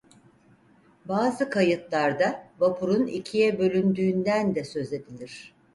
[1.05, 5.53] Bazı kayıtlarda vapurun ikiye bölündüğünden de söz edilir.